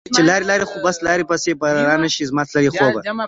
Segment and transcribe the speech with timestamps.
[0.15, 2.99] چې لاړي لاړي خو بس لاړي پسي، بیا به رانشي زما تللي خوبه